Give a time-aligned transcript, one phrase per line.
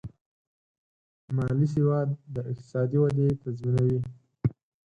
[1.35, 3.99] مالي سواد د اقتصادي ودې تضمینوي.